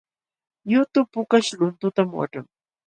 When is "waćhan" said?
2.17-2.45